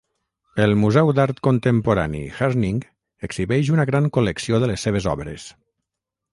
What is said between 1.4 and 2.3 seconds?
Contemporani